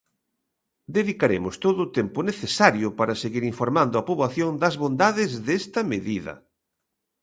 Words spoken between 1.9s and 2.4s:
tempo